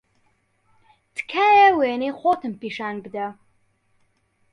تکایە 1.15 1.67
وێنەی 1.79 2.15
خۆتم 2.19 2.53
پیشان 2.61 2.95
بدە. 3.03 3.27